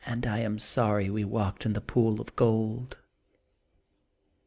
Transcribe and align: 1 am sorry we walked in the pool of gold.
1 0.07 0.23
am 0.25 0.57
sorry 0.57 1.11
we 1.11 1.23
walked 1.23 1.63
in 1.63 1.73
the 1.73 1.79
pool 1.79 2.19
of 2.19 2.35
gold. 2.35 2.97